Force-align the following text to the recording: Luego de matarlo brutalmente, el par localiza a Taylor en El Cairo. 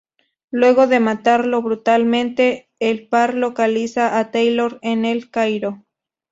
Luego 0.49 0.87
de 0.87 0.99
matarlo 0.99 1.61
brutalmente, 1.61 2.71
el 2.79 3.07
par 3.07 3.35
localiza 3.35 4.17
a 4.17 4.31
Taylor 4.31 4.79
en 4.81 5.05
El 5.05 5.29
Cairo. 5.29 5.85